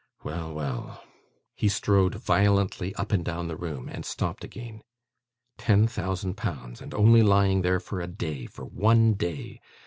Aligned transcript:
Well, 0.23 0.51
well!' 0.55 1.03
He 1.55 1.69
strode 1.69 2.15
violently 2.15 2.91
up 2.95 3.11
and 3.11 3.23
down 3.23 3.47
the 3.47 3.55
room 3.55 3.87
and 3.87 4.03
stopped 4.03 4.43
again. 4.43 4.81
'Ten 5.59 5.85
thousand 5.87 6.37
pounds! 6.37 6.81
And 6.81 6.95
only 6.95 7.21
lying 7.21 7.61
there 7.61 7.79
for 7.79 8.01
a 8.01 8.07
day 8.07 8.47
for 8.47 8.65
one 8.65 9.13
day! 9.13 9.61